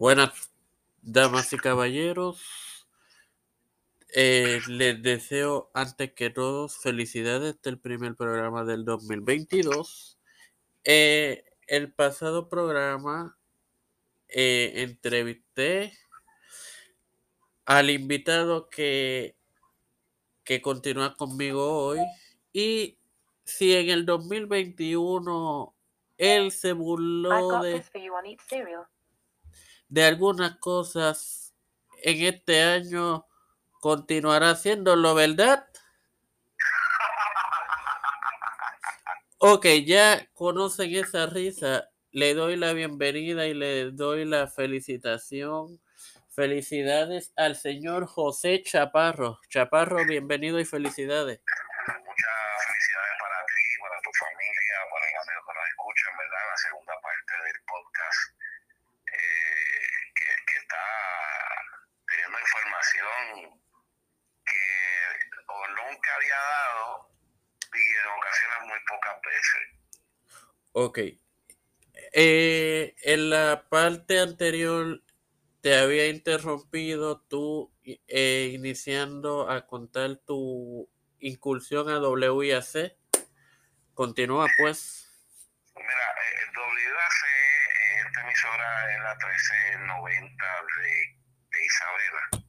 [0.00, 0.50] Buenas
[1.02, 2.88] damas y caballeros.
[4.14, 10.18] Eh, les deseo antes que todos felicidades del primer programa del 2022.
[10.84, 13.38] Eh, el pasado programa
[14.28, 15.92] eh, entrevisté
[17.66, 19.36] al invitado que,
[20.44, 22.00] que continúa conmigo hoy
[22.54, 22.96] y
[23.44, 25.74] si en el 2021
[26.16, 27.84] él se burló de
[29.90, 31.54] de algunas cosas
[32.02, 33.26] en este año
[33.80, 35.66] continuará haciéndolo, ¿verdad?
[39.42, 41.88] Ok, ya conocen esa risa.
[42.10, 45.80] Le doy la bienvenida y le doy la felicitación.
[46.28, 49.40] Felicidades al señor José Chaparro.
[49.48, 51.40] Chaparro, bienvenido y felicidades.
[51.40, 52.36] Muchas
[52.68, 56.42] felicidades para ti, para tu familia, para los amigos que nos escuchan, ¿verdad?
[56.44, 58.20] La segunda parte del podcast
[59.08, 60.84] eh, que, que está
[62.06, 63.56] teniendo información
[64.44, 64.64] que
[65.48, 67.10] o nunca había dado
[67.74, 69.64] y en ocasiones muy pocas veces.
[70.72, 70.98] Ok.
[72.12, 75.02] Eh, en la parte anterior
[75.60, 82.96] te había interrumpido tú eh, iniciando a contar tu incursión a WIAC.
[83.94, 85.10] Continúa pues.
[85.76, 86.50] Mira, eh,
[87.20, 90.44] eh, esta emisora es la 1390
[90.80, 91.18] de,
[91.50, 92.46] de Isabela.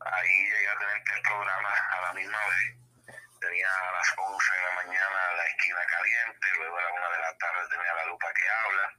[0.00, 3.16] Ahí llegué a tener tres programas a la misma vez.
[3.40, 5.19] Tenía a las 11 de la mañana
[5.50, 8.94] esquina caliente, luego a la 1 de la tarde tenía la lupa que habla,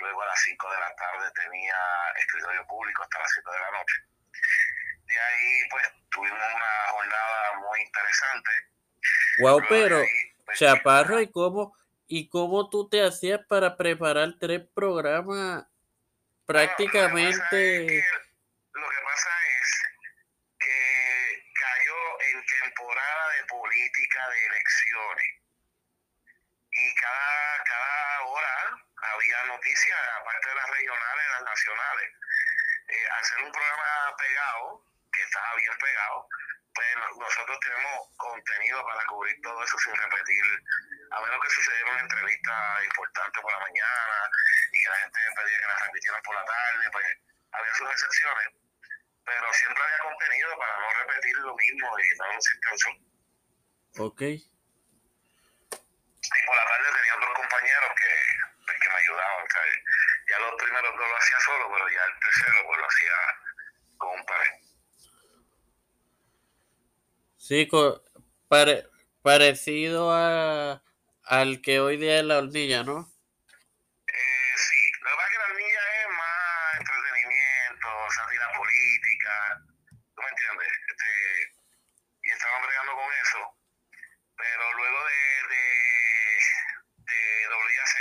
[0.00, 1.76] luego a las 5 de la tarde tenía
[2.18, 3.94] escritorio público hasta las 7 de la noche.
[5.06, 8.50] De ahí, pues, tuvimos una jornada muy interesante.
[9.38, 11.76] Wow, Luego pero ahí, pues, Chaparro, ¿y cómo,
[12.08, 15.66] ¿y cómo tú te hacías para preparar tres programas
[16.44, 18.04] prácticamente?
[18.72, 19.82] Lo que pasa es
[20.58, 25.45] que cayó en temporada de política de elecciones
[26.76, 28.54] y cada, cada hora
[29.14, 32.08] había noticias, aparte de las regionales, las nacionales.
[32.88, 36.28] Eh, hacer un programa pegado, que estaba bien pegado,
[36.74, 40.44] pues no- nosotros tenemos contenido para cubrir todo eso sin repetir,
[41.10, 44.30] a menos que sucediera una entrevista importante por la mañana
[44.72, 47.06] y que la gente pedía que la repitieran por la tarde, pues
[47.52, 48.48] había sus excepciones,
[49.24, 52.94] pero siempre había contenido para no repetir lo mismo y no sin canción.
[53.98, 54.22] Ok,
[56.46, 58.12] por la tarde tenía otros compañeros que,
[58.64, 59.76] pues, que me ayudaban, ¿sabes?
[60.30, 63.16] Ya los primeros dos lo hacía solo, pero ya el tercero pues lo hacía
[63.98, 64.46] con un par.
[67.36, 67.68] sí,
[68.48, 68.86] pare-
[69.22, 70.82] parecido a,
[71.24, 73.08] al que hoy día es la hornilla, ¿no?
[74.08, 79.62] Eh, sí, lo que pasa es que la niña es más entretenimiento, sátira política,
[80.14, 80.68] ¿tú me entiendes?
[80.88, 81.10] Este,
[82.22, 83.40] y estaban bregando con eso.
[84.36, 85.64] Pero luego de, de,
[87.12, 87.94] de WAC,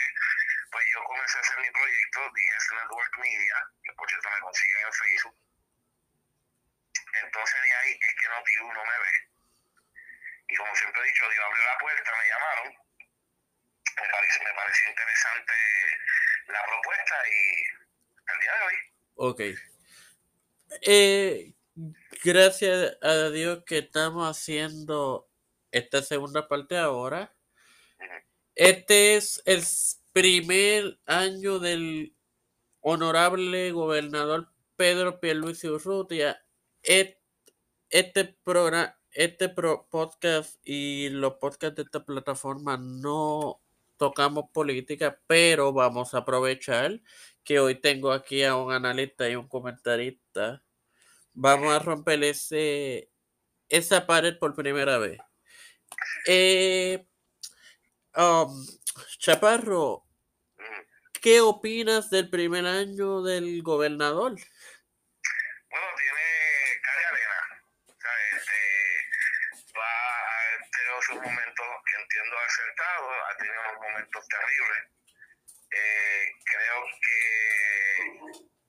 [0.71, 0.85] pues
[1.35, 5.37] yo a hacer mi proyecto, DS Network Media, que por cierto me consiguen en Facebook.
[7.23, 9.13] Entonces de ahí es que Noti1 me ve.
[10.47, 12.85] Y como siempre he dicho, Dios abrió la puerta, me llamaron
[13.95, 15.53] me pareció, me pareció interesante
[16.47, 17.41] la propuesta y
[18.33, 18.75] el día de hoy.
[19.15, 19.41] Ok.
[20.81, 21.53] Eh,
[22.23, 25.29] gracias a Dios que estamos haciendo
[25.71, 27.33] esta segunda parte ahora.
[28.55, 29.63] Este es el
[30.15, 32.15] primer año del
[32.79, 36.41] honorable gobernador Pedro Pierluisi Urrutia.
[36.81, 43.61] Este programa, este pro- podcast y los podcasts de esta plataforma no
[43.97, 47.01] tocamos política, pero vamos a aprovechar
[47.43, 50.63] que hoy tengo aquí a un analista y un comentarista.
[51.33, 53.11] Vamos a romper ese,
[53.67, 55.17] esa pared por primera vez.
[56.25, 57.05] Eh,
[58.15, 58.65] um,
[59.19, 60.04] Chaparro.
[61.25, 64.33] ¿Qué opinas del primer año del gobernador?
[64.33, 66.21] Bueno, tiene
[66.85, 67.65] calle arena.
[67.89, 68.61] O sea, este,
[69.73, 74.81] va a tenido sus momentos que entiendo acertados, ha tenido unos momentos terribles.
[75.73, 77.17] Eh, creo que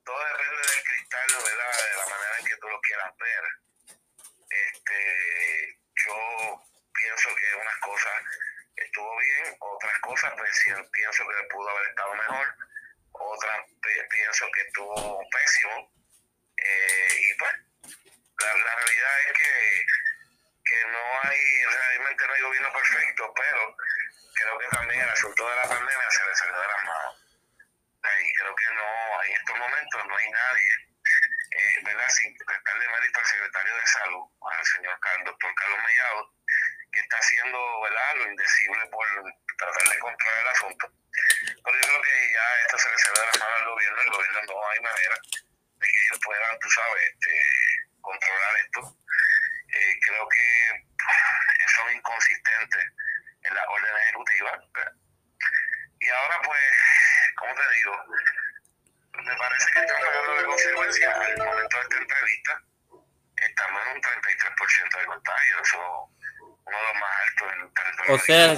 [0.03, 1.73] todo depende del cristal, ¿verdad?
[1.77, 3.43] De la manera en que tú lo quieras ver.
[4.49, 6.17] Este, yo
[6.89, 8.46] pienso que unas cosas
[8.97, 12.55] estuvo bien, otras cosas pues pienso que pudo haber estado mejor,
[13.11, 13.59] otras
[14.09, 15.93] pienso que estuvo pésimo.
[16.57, 17.53] Eh, y pues,
[18.39, 19.85] la, la realidad es que,
[20.65, 23.75] que no hay, realmente no hay gobierno perfecto, pero
[24.33, 27.23] creo que también el asunto de la pandemia se le salió de las manos.
[28.01, 30.71] Y creo que no, en estos momentos no no hay nadie,
[31.51, 32.09] eh, ¿verdad?
[32.09, 36.36] Sin prestarle mérito al secretario de salud, al señor doctor Carlos Mellado,
[36.91, 39.05] que está haciendo, ¿verdad?, lo indecible por
[39.57, 40.91] tratar de controlar el asunto.
[41.63, 44.11] Pero yo creo que ya esto se le se de la mano al gobierno, el
[44.11, 45.15] gobierno no hay manera
[45.79, 47.31] de que ellos puedan, tú sabes, este,
[48.01, 48.97] controlar esto.
[49.69, 50.87] Eh, creo que
[51.75, 52.85] son inconsistentes
[53.43, 54.59] en la orden ejecutiva.
[55.99, 56.61] Y ahora, pues,
[57.35, 58.05] como te digo,
[59.23, 61.15] me parece que estamos hablando de consecuencias.
[61.15, 62.63] Al momento de esta entrevista,
[63.35, 65.61] estamos en un 33% de contagio.
[65.61, 66.16] Eso
[66.71, 67.27] más
[68.07, 68.13] en.
[68.13, 68.55] O sea,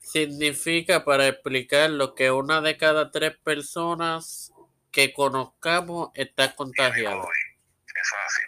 [0.00, 4.52] significa, para explicar lo que una de cada tres personas
[4.90, 7.16] que conozcamos está contagiada.
[7.16, 8.42] Eso es así.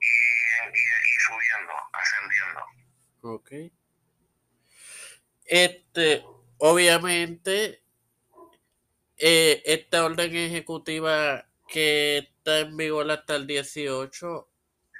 [0.00, 0.14] Y,
[0.66, 2.60] y, y subiendo, ascendiendo.
[3.22, 3.50] Ok.
[5.44, 6.24] Este,
[6.58, 7.82] obviamente,
[9.18, 14.48] eh, esta orden ejecutiva que está en vigor hasta el 18.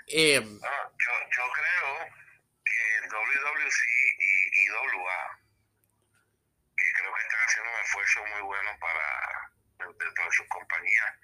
[0.08, 2.19] Eh, yo, yo creo
[3.10, 3.82] WWC
[4.18, 5.40] y IWA,
[6.76, 11.14] que creo que están haciendo un esfuerzo muy bueno para de, todas sus compañías,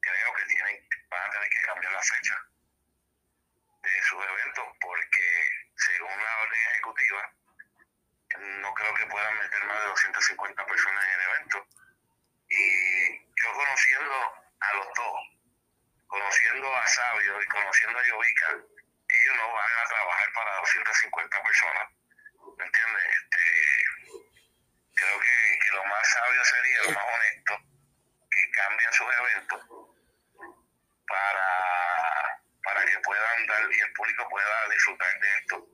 [0.00, 2.38] creo que tienen, van a tener que cambiar la fecha
[3.82, 7.32] de sus eventos porque según la orden ejecutiva
[8.38, 11.66] no creo que puedan meter más de 250 personas en el evento.
[12.48, 14.14] Y yo conociendo
[14.60, 15.20] a los dos,
[16.06, 18.56] conociendo a Sabio y conociendo a Yovica,
[21.00, 21.88] 50 personas.
[22.58, 23.04] ¿Me entiendes?
[23.16, 23.42] Este,
[24.94, 27.58] creo que, lo más sabio sería, lo más honesto,
[28.30, 29.60] que cambien sus eventos
[31.06, 35.66] para, para que puedan dar y el público pueda disfrutar de esto.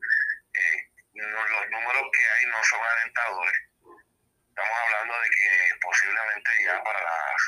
[0.55, 3.61] Eh, los números que hay no son alentadores.
[4.49, 7.43] Estamos hablando de que posiblemente ya para las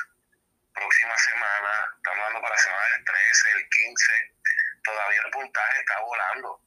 [0.73, 4.33] próximas semanas, estamos hablando para la semana del 13, el 15,
[4.83, 6.61] todavía el puntaje está volando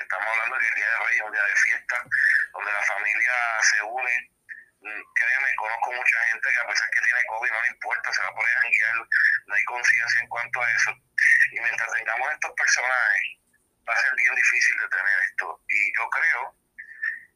[0.00, 1.96] estamos hablando que Día de Reyes es un día de fiesta,
[2.52, 3.32] donde la familia
[3.62, 4.30] se une.
[4.80, 8.22] Mm, créeme, conozco mucha gente que a pesar que tiene COVID no le importa, se
[8.22, 8.62] va a poner a
[9.46, 10.90] no hay conciencia en cuanto a eso.
[11.52, 13.38] Y mientras tengamos estos personajes,
[13.88, 15.60] va a ser bien difícil de tener esto.
[15.68, 16.56] Y yo creo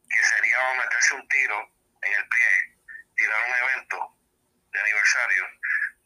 [0.09, 1.71] que sería meterse un tiro
[2.01, 2.79] en el pie
[3.15, 4.17] tirar un evento
[4.71, 5.47] de aniversario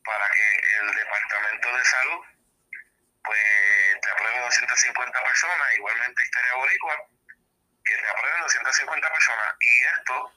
[0.04, 2.26] para que el Departamento de Salud
[3.24, 6.96] pues te apruebe 250 personas, igualmente Historia Boricua,
[7.84, 9.56] que te aprueben 250 personas.
[9.60, 10.34] Y esto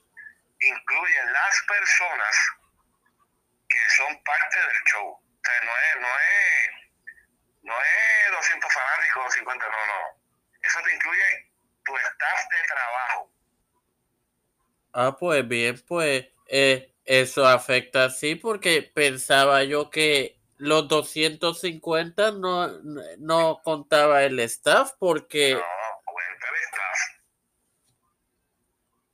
[0.60, 2.36] incluye las personas
[3.68, 5.08] que son parte del show.
[5.08, 6.70] O sea, no es, no es,
[7.62, 10.22] no es 200 fanáticos o 50, no, no.
[10.62, 11.52] Eso te incluye
[11.84, 13.36] tu staff de trabajo
[14.98, 22.68] Ah, pues bien, pues eh, eso afecta sí, porque pensaba yo que los 250 no,
[23.18, 25.54] no contaba el staff, porque...
[25.54, 25.62] No,
[26.04, 26.98] cuenta el staff.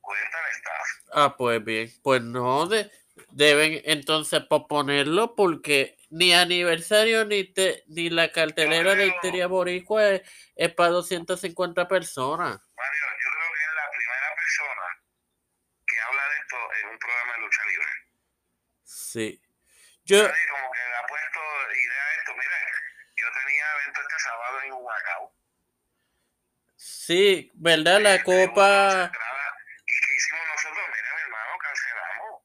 [0.01, 1.09] Cuenta el staff.
[1.13, 2.91] Ah, pues bien, pues no, de,
[3.31, 10.23] deben entonces posponerlo porque ni aniversario ni te, ni la cartelera de Histeria Boricua es,
[10.55, 12.61] es para 250 personas.
[12.77, 15.03] Mario, yo creo que es la primera persona
[16.03, 17.87] habla de esto en un programa de lucha libre.
[18.85, 19.43] Sí.
[20.05, 20.19] Yo...
[20.19, 21.41] como que le ha puesto
[21.73, 22.35] idea a esto.
[22.35, 22.57] Mira,
[23.17, 25.35] yo tenía evento este sábado en Humacao.
[26.77, 28.01] Sí, ¿verdad?
[28.01, 29.11] La copa...
[29.87, 30.85] ¿Y qué hicimos nosotros?
[30.93, 32.43] Mira, mi hermano, cancelamos.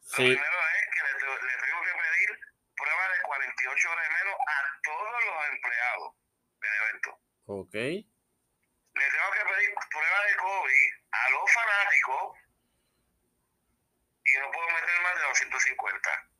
[0.00, 0.28] Sí.
[0.28, 2.28] Lo primero es que le, le tengo que pedir
[2.76, 6.14] prueba de 48 horas menos a todos los empleados
[6.60, 7.20] del evento.
[7.46, 7.74] Ok.
[7.74, 12.38] Le tengo que pedir prueba de COVID a los fanáticos
[14.24, 16.30] y no puedo meter más de 250.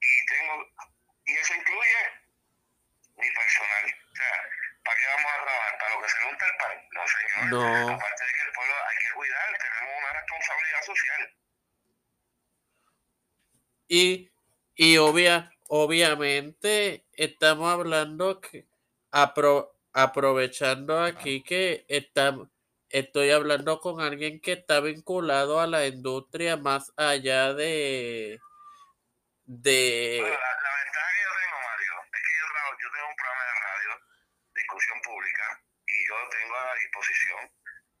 [0.00, 0.66] Y tengo
[1.24, 2.17] y eso incluye
[3.18, 3.84] mi personal.
[3.84, 4.34] O sea,
[4.84, 5.78] ¿para qué vamos a trabajar?
[5.78, 6.88] ¿Para lo que se unta el pan?
[6.92, 7.46] No, señor.
[7.50, 7.94] No.
[7.94, 11.34] Aparte de que el pueblo hay que cuidar, tenemos una responsabilidad social.
[13.88, 14.30] Y,
[14.74, 18.66] y obvia, obviamente estamos hablando que
[19.10, 22.48] apro, aprovechando aquí que estamos
[22.90, 28.40] estoy hablando con alguien que está vinculado a la industria más allá de...
[29.44, 30.18] de...
[30.20, 32.46] Bueno, la, ventaja que yo tengo, Mario, es que yo,
[32.80, 33.90] yo tengo un programa de radio,
[34.54, 37.50] discusión pública, y yo tengo a disposición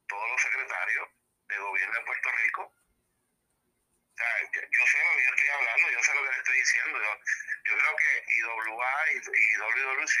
[0.08, 1.08] todos los secretarios
[1.48, 2.62] de gobierno de Puerto Rico.
[2.62, 6.58] O sea, yo, sé lo que yo estoy hablando, yo sé lo que le estoy
[6.58, 6.98] diciendo.
[6.98, 7.18] Yo,
[7.64, 10.16] yo creo que IWA y, y WWC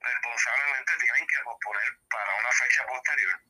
[0.00, 3.40] responsablemente tienen que posponer para una fecha posterior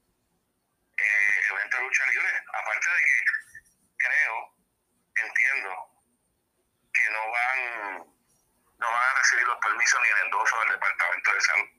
[0.98, 2.42] eh, evento lucha libre.
[2.52, 3.24] Aparte de que
[3.96, 4.54] creo,
[5.16, 5.88] entiendo,
[6.92, 8.08] que no van
[9.48, 11.77] los permisos ni el endoso del Departamento de Salud.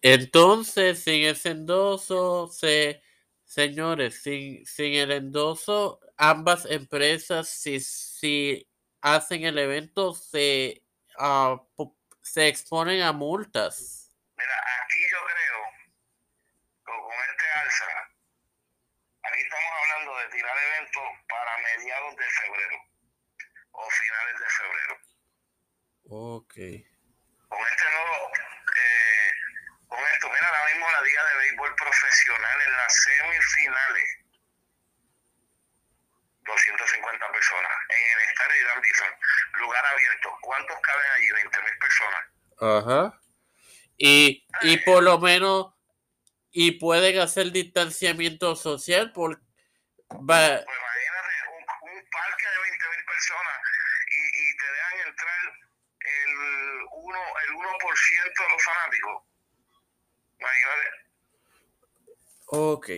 [0.00, 3.02] Entonces, sin ese endoso, se,
[3.44, 8.68] señores, sin, sin el endoso, ambas empresas, si, si
[9.00, 10.84] hacen el evento, se,
[11.18, 11.58] uh,
[12.22, 14.12] se exponen a multas.
[14.36, 15.58] Mira, aquí yo creo,
[16.84, 17.86] con este alza,
[19.22, 22.76] aquí estamos hablando de tirar eventos para mediados de febrero
[23.72, 24.94] o finales de febrero.
[26.10, 26.54] Ok.
[27.48, 28.30] Con este nuevo,
[28.76, 29.17] eh,
[29.88, 34.18] con esto, mira, ahora mismo la Liga de Béisbol Profesional en las semifinales.
[36.44, 37.72] 250 personas.
[37.88, 39.08] En el estadio Irán Bison,
[39.60, 40.36] lugar abierto.
[40.40, 41.30] ¿Cuántos caben allí?
[41.32, 42.22] 20 mil personas.
[42.60, 43.20] Ajá.
[43.96, 45.74] Y, y por lo menos,
[46.50, 49.40] y pueden hacer distanciamiento social por...
[50.08, 53.56] Pues imagínate, un, un parque de 20 mil personas
[54.06, 55.40] y, y, te dejan entrar
[56.00, 56.32] el
[56.88, 59.28] 1%, el 1 de los fanáticos.
[62.46, 62.90] Ok.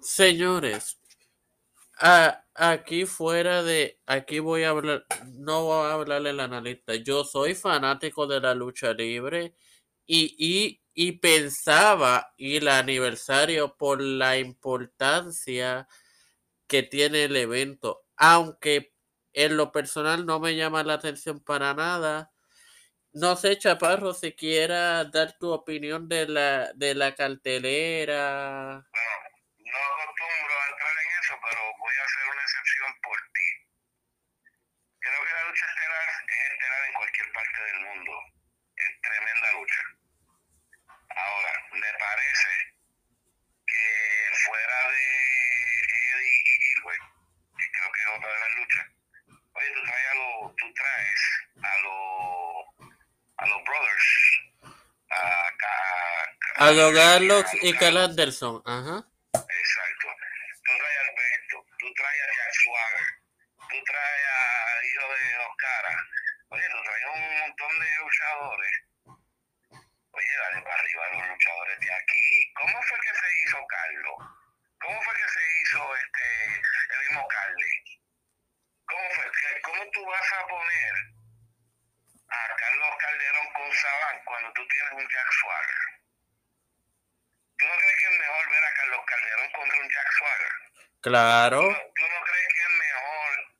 [0.00, 0.98] Señores,
[2.54, 7.54] aquí fuera de, aquí voy a hablar, no voy a hablarle al analista, yo soy
[7.54, 9.54] fanático de la lucha libre
[10.06, 15.88] y, y, y pensaba ir al aniversario por la importancia
[16.66, 18.94] que tiene el evento, aunque
[19.32, 22.33] en lo personal no me llama la atención para nada.
[23.14, 28.82] No sé, Chaparro, si quiera dar tu opinión de la, de la cartelera.
[28.82, 33.48] No acostumbro a entrar en eso, pero voy a hacer una excepción por ti.
[34.98, 38.12] Creo que la lucha estelar es estelar en cualquier parte del mundo.
[38.74, 39.82] Es tremenda lucha.
[41.14, 42.74] Ahora, me parece
[43.62, 43.84] que
[44.42, 45.04] fuera de
[46.10, 47.04] Eddie y Gilbert,
[47.58, 48.86] que creo que es otra de las luchas,
[49.54, 51.20] oye, tú traes a los, tú traes
[51.62, 52.33] a los,
[53.44, 54.08] a los brothers,
[55.10, 55.74] a, a,
[56.56, 59.04] a, a los Garlox y Cal Anderson, ajá.
[59.34, 60.08] Exacto.
[60.64, 63.08] Tú traes a Alberto, tú traes a Jack Swagger,
[63.68, 65.96] tú traes a Hijo de Dos Caras.
[66.48, 68.74] Oye, tú traes un montón de luchadores.
[70.14, 72.52] Oye, dale para arriba los luchadores de aquí.
[72.54, 74.18] ¿Cómo fue que se hizo Carlos?
[74.80, 76.26] ¿Cómo fue que se hizo este
[76.94, 77.74] el mismo Carly?
[78.86, 79.24] ¿Cómo, fue,
[79.64, 80.94] ¿Cómo tú vas a poner
[82.34, 85.82] a Carlos Calderón con Saban cuando tú tienes un Jack Swagger?
[87.58, 90.52] ¿Tú no crees que es mejor ver a Carlos Calderón contra un Jack Swagger?
[91.02, 91.60] Claro.
[91.60, 93.54] ¿Tú no, tú no crees que es mejor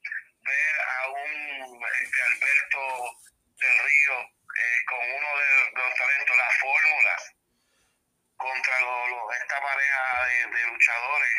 [0.44, 3.16] ver a un este, Alberto
[3.56, 7.16] del Río eh, con uno de, los talentos, la fórmula,
[8.36, 11.34] contra lo, lo, esta pareja de, de, luchadores?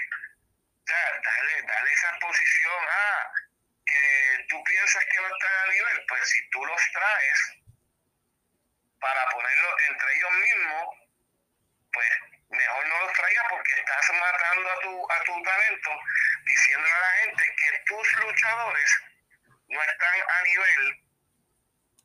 [0.86, 2.86] Dale, dale esa posición.
[2.90, 3.32] Ah,
[4.64, 7.40] piensas que no están a nivel, pues si tú los traes
[9.00, 10.98] para ponerlo entre ellos mismos,
[11.94, 12.10] pues
[12.50, 15.92] mejor no los traigas porque estás matando a tu, a tu talento,
[16.46, 19.00] diciéndole a la gente que tus luchadores
[19.68, 21.06] no están a nivel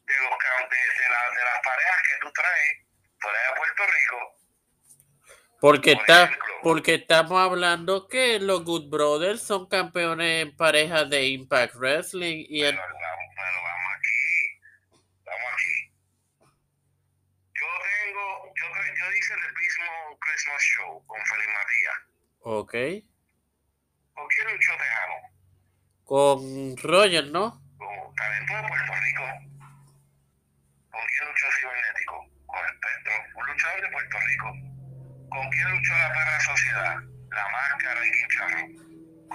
[0.07, 0.39] de, los,
[0.71, 2.79] de, de, la, de las parejas que tú traes
[3.21, 4.40] fuera de Puerto Rico.
[5.61, 6.31] Porque, Por está,
[6.63, 12.47] porque estamos hablando que los Good Brothers son campeones en parejas de Impact Wrestling.
[12.49, 12.77] Y pero, el...
[12.77, 12.97] vamos,
[13.37, 14.21] pero vamos aquí,
[15.27, 15.93] vamos aquí.
[17.53, 21.99] Yo tengo, yo, yo hice el mismo Christmas Show con Feliz Matías.
[22.41, 22.73] Ok.
[24.15, 25.15] ¿Con quién luchó Tejano?
[26.05, 27.63] Con Roger, ¿no?
[27.77, 29.25] Con talento de Puerto Rico.
[30.91, 32.29] ¿Con quién luchó Cibernético?
[32.47, 34.71] Con el Petro, un luchador de Puerto Rico.
[35.51, 36.97] ¿Con quién luchó la perra sociedad?
[37.33, 38.63] La máscara y Quincharro.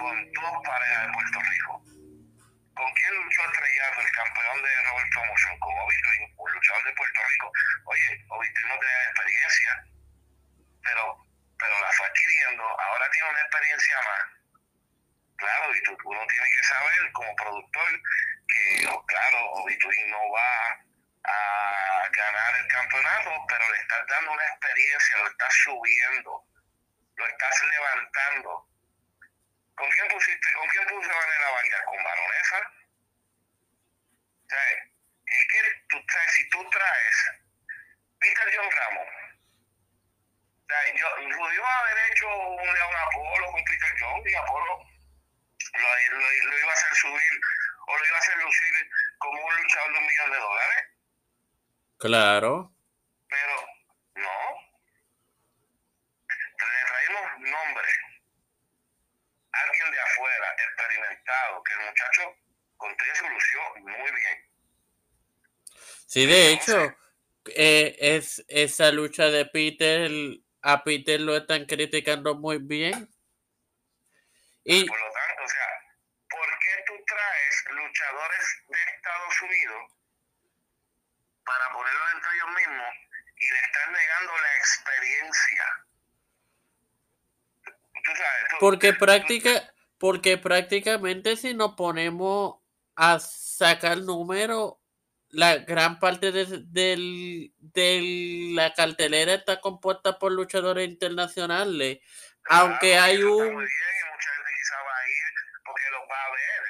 [0.00, 1.84] Con dos parejas de Puerto Rico.
[2.72, 5.58] ¿Con quién luchó Estrellato, el campeón de Robert Promotion?
[5.60, 7.52] Con Obi Twin, un luchador de Puerto Rico.
[7.84, 9.84] Oye, Obi Twin no tenía experiencia,
[10.80, 11.04] pero,
[11.58, 12.64] pero la fue adquiriendo.
[12.64, 14.24] Ahora tiene una experiencia más.
[15.36, 17.92] Claro, y tú, uno tiene que saber como productor
[18.48, 20.80] que, claro, Obi Twin no va
[21.26, 26.44] a ganar el campeonato, pero le estás dando una experiencia, lo estás subiendo,
[27.16, 28.68] lo estás levantando.
[29.74, 31.82] ¿Con quién pusiste, con quién puso Vanessa Vargas?
[31.86, 32.58] ¿Con Baronesa?
[34.44, 34.62] O sea,
[35.26, 37.30] es que tú traes, si tú traes
[38.20, 39.08] Peter John Ramos,
[40.62, 44.86] o sea, yo pudió haber hecho un León Apolo con Peter John y Apolo
[45.74, 47.40] lo, lo, lo, iba a hacer subir
[47.86, 50.95] o lo iba a hacer lucir como un luchador de un millón de dólares.
[51.98, 52.74] Claro.
[53.28, 53.56] Pero
[54.16, 54.38] no.
[56.28, 57.96] Le traemos nombres
[59.52, 62.36] alguien de afuera, experimentado, que el muchacho
[62.76, 64.46] contiene solución muy bien.
[66.06, 66.96] Sí, de hecho,
[67.54, 70.10] eh, es esa lucha de Peter,
[70.62, 73.08] a Peter lo están criticando muy bien.
[74.64, 75.68] Y, por lo tanto, o sea,
[76.28, 79.96] ¿por qué tú traes luchadores de Estados Unidos
[81.46, 82.90] para ponerlos entre ellos mismos
[83.38, 85.64] y le están negando la experiencia?
[88.60, 92.56] porque práctica, porque prácticamente si nos ponemos
[92.94, 94.80] a sacar número,
[95.30, 96.46] la gran parte de,
[97.58, 101.98] de, la cartelera está compuesta por luchadores internacionales.
[102.48, 103.36] aunque hay un.
[103.36, 105.24] Muy bien, mucha gente quizá va a ir
[105.64, 106.62] porque los va a ver.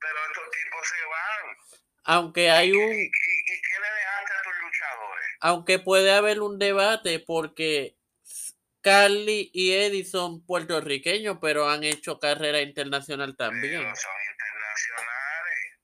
[0.00, 1.63] Pero estos tipos se van.
[2.04, 2.92] Aunque hay un.
[2.92, 5.26] ¿Y, y, qué le dejaste a tus luchadores?
[5.40, 7.96] Aunque puede haber un debate porque
[8.82, 13.80] Carly y Eddie son puertorriqueños, pero han hecho carrera internacional también.
[13.80, 15.78] Pero son internacionales.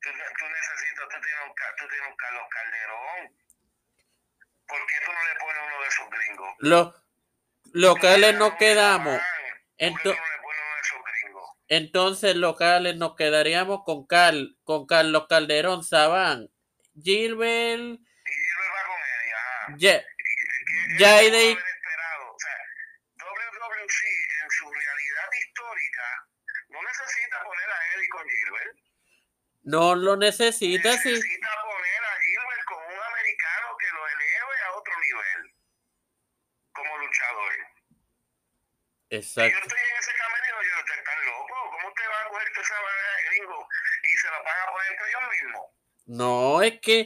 [0.00, 3.36] Tú, tú necesitas, tú tienes, un, tú tienes un Carlos Calderón.
[4.68, 6.54] ¿Por qué tú no le pones uno de esos gringos?
[6.60, 6.94] Los
[7.72, 9.20] locales nos quedamos.
[9.78, 10.22] Entonces,
[11.68, 16.48] entonces locales nos quedaríamos con Carl, con Carlos Calderón, Sabán,
[17.02, 17.80] Gilbert.
[17.80, 19.76] Y Gilbert va con Eddie, ajá.
[19.76, 20.04] Yeah.
[20.98, 21.52] Ya hay de...
[21.52, 22.56] O sea,
[23.18, 24.02] WWC
[24.42, 26.26] en su realidad histórica
[26.68, 28.78] no necesita poner a Eddie con Gilbert.
[29.62, 31.10] No lo necesita, necesita sí.
[31.10, 35.54] Necesita poner a Gilbert con un americano que lo eleve a otro nivel
[36.72, 37.52] como luchador.
[39.10, 39.56] Exacto.
[39.56, 41.70] yo estoy en ese camerino, yo estoy tan loco.
[41.70, 43.68] ¿Cómo te va a coger toda esa de gringo
[44.02, 45.64] y se la van a poner entre ellos mismos?
[46.06, 47.00] No, es que,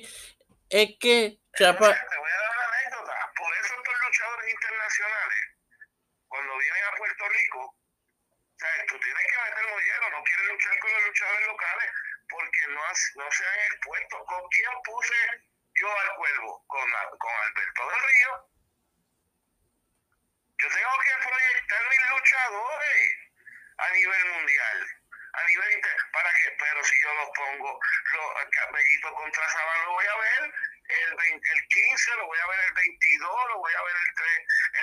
[0.68, 1.88] es que, Chapa.
[1.88, 3.32] Te voy a dar una anécdota.
[3.36, 5.40] Por eso estos luchadores internacionales,
[6.28, 7.76] cuando vienen a Puerto Rico,
[8.58, 8.86] ¿sabes?
[8.86, 11.90] tú tienes que meter mollero, no quieres luchar con los luchadores locales
[12.28, 12.82] porque no,
[13.24, 14.24] no se han expuesto.
[14.26, 15.20] ¿Con quién puse
[15.74, 16.64] yo al cuervo?
[16.66, 16.86] Con,
[17.18, 18.50] con Alberto del Río
[20.60, 23.19] yo tengo que proyectar mis luchadores
[23.80, 24.78] a nivel mundial,
[25.32, 27.80] a nivel inter para que, pero si yo los pongo,
[28.12, 30.52] los Bellito contra Sabán lo voy a ver
[30.90, 34.14] el, 20, el 15, lo voy a ver el 22, lo voy a ver el
[34.14, 34.28] 3,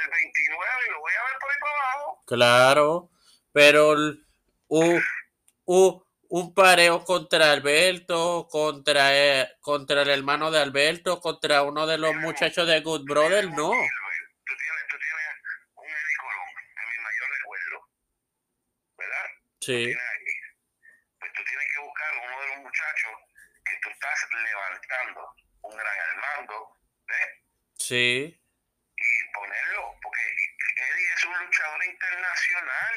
[0.01, 2.23] el 29 y lo voy a ver por ahí para abajo.
[2.25, 3.10] Claro,
[3.51, 3.89] pero
[4.69, 5.05] un,
[5.65, 11.97] un, un pareo contra Alberto, contra, eh, contra el hermano de Alberto, contra uno de
[11.97, 13.71] los muchachos de Good Brother, no.
[19.67, 19.93] Sí.
[21.19, 23.12] Pues tú tienes que buscar uno de los muchachos
[23.65, 26.69] que tú estás levantando, un gran Armando,
[27.06, 27.43] ¿ves?
[27.77, 28.41] Sí.
[28.95, 32.93] Y ponerlo, porque Eddie es un luchador internacional.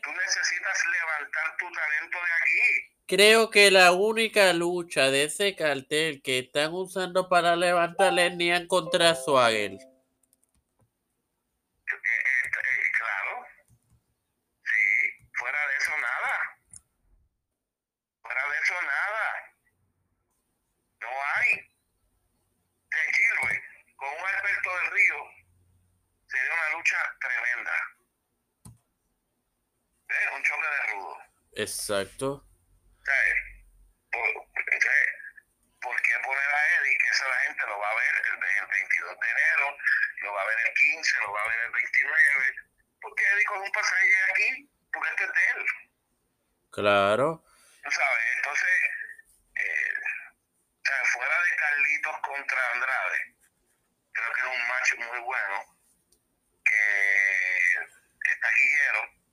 [0.00, 2.94] tú necesitas levantar tu talento de aquí.
[3.08, 9.16] Creo que la única lucha de ese cartel que están usando para levantarle ni contra
[9.16, 9.72] Swagger.
[31.56, 32.44] Exacto.
[35.80, 39.20] ¿Por, qué poner a Eddie que esa la gente lo va a ver el, 22
[39.20, 39.76] de enero,
[40.22, 42.54] lo va a ver el 15, lo va a ver el 29?
[43.00, 44.70] ¿Por qué Eddie con un pasaje aquí?
[44.92, 45.66] Porque este es de él.
[46.72, 47.44] Claro.
[47.88, 48.70] Sabes, entonces,
[49.54, 49.94] eh,
[51.12, 53.34] fuera de Carlitos contra Andrade,
[54.12, 55.76] creo que es un match muy bueno,
[56.64, 59.24] que está guillero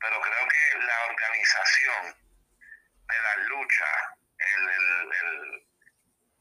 [0.00, 2.14] pero creo que la organización
[3.08, 3.86] de la lucha,
[4.38, 5.30] el, el,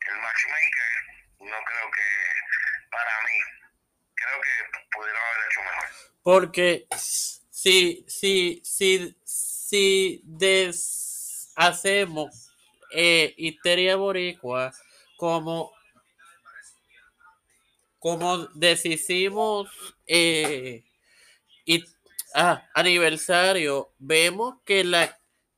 [0.08, 0.94] el, matchmaker,
[1.40, 2.10] no creo que,
[2.90, 3.40] para mí,
[4.16, 4.56] creo que
[4.92, 5.88] pudieron haber hecho mejor.
[6.24, 11.96] Porque si, si, si, si deshacemos
[12.92, 14.74] eh, Histeria Boricua
[15.18, 15.74] como
[18.00, 19.68] como deshicimos
[20.06, 20.84] eh,
[22.36, 25.18] ah, aniversario, vemos que la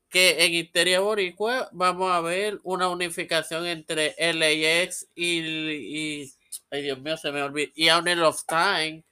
[0.10, 6.34] que en Histeria Boricua vamos a ver una unificación entre LAX y, y
[6.72, 9.04] ay Dios mío, se me olvidó, y Honor of Time,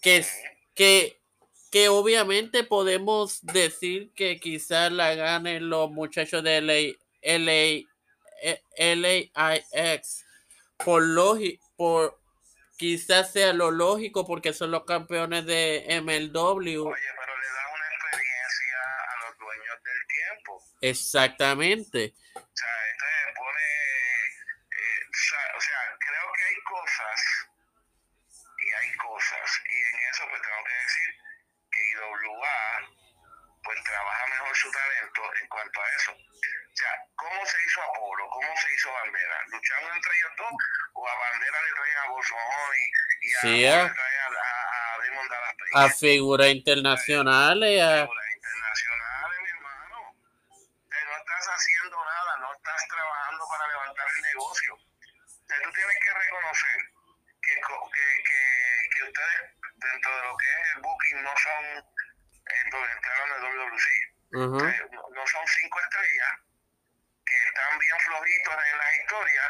[0.00, 0.24] que,
[0.74, 1.20] que,
[1.70, 7.84] que obviamente podemos decir que quizás la ganen los muchachos de LA, LA,
[8.76, 10.24] LAIX
[10.84, 11.02] por,
[11.76, 12.20] por
[12.78, 16.86] quizás sea lo lógico porque son los campeones de MLW.
[16.86, 20.62] Oye, pero le da una experiencia a los dueños del tiempo.
[20.80, 22.14] Exactamente.
[22.34, 23.68] O sea, entonces pone,
[24.70, 27.18] eh, o, sea, o sea, creo que hay cosas
[28.62, 31.10] y hay cosas y en eso pues tengo que decir
[31.70, 32.58] que IWA
[33.64, 36.12] pues trabaja mejor su talento en cuanto a eso.
[36.12, 38.28] O sea, ¿cómo se hizo Apolo?
[38.30, 39.36] ¿Cómo se hizo Bandera?
[39.48, 40.52] ¿Luchando entre ellos dos?
[40.94, 44.26] ¿O a Bandera le traen a Bolsonaro y, y a, Sí, a- le traen a,
[44.26, 45.84] a, a Damon Dallas Page?
[45.84, 49.98] A figuras internacionales, a- Figuras internacionales, mi hermano.
[50.90, 54.74] Que no estás haciendo nada, no estás trabajando para levantar el negocio.
[54.74, 56.78] O sea, tú tienes que reconocer
[57.42, 58.40] que, que, que,
[58.94, 59.40] que ustedes,
[59.76, 62.64] dentro de lo que es el booking, no son, eh,
[64.30, 66.32] no no son cinco estrellas,
[67.24, 69.42] que están bien flojitos en la historia,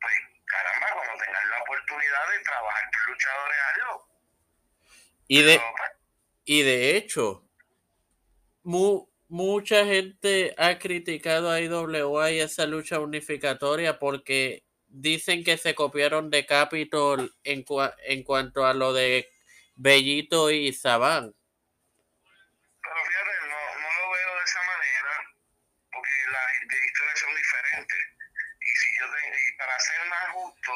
[0.00, 0.14] pues
[0.46, 4.08] caramba, cuando tengan la oportunidad de trabajar tus luchadores, hazlo.
[5.28, 5.90] y de Pero, pues,
[6.44, 7.48] y de hecho,
[8.62, 15.74] mu- mucha gente ha criticado a IWA y esa lucha unificatoria porque dicen que se
[15.74, 19.28] copiaron de Capitol en, cua- en cuanto a lo de
[19.74, 21.34] Bellito y Saban.
[22.82, 25.10] Pero fíjate, no, no lo veo de esa manera,
[25.92, 27.98] porque las de historias son diferentes.
[28.60, 30.72] Y si yo te- y para ser más justo,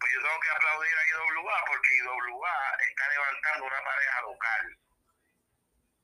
[0.00, 4.78] pues yo tengo que aplaudir a IWA, porque IWA está levantando una pareja local.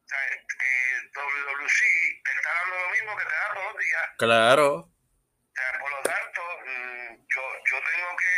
[0.04, 1.80] O sea, eh, WWC
[2.24, 4.04] te está dando lo mismo que te da todos los días.
[4.18, 4.74] Claro.
[4.76, 8.34] O sea, por lo tanto, mm, yo, yo tengo que,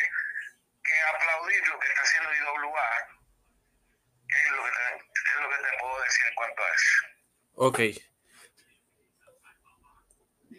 [0.83, 2.89] que aplaudir lo que está haciendo IWA.
[4.29, 7.07] Es lo, que te, es lo que te puedo decir en cuanto a eso.
[7.55, 7.81] Ok.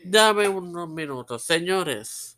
[0.06, 1.46] Dame unos minutos.
[1.46, 2.37] Señores,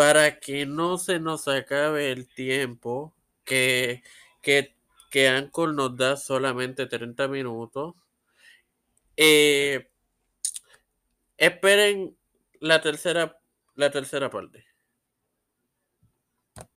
[0.00, 4.02] para que no se nos acabe el tiempo, que,
[4.40, 4.74] que,
[5.10, 7.96] que nos da solamente 30 minutos,
[9.18, 9.90] eh,
[11.36, 12.16] esperen
[12.60, 13.38] la tercera,
[13.74, 14.64] la tercera parte.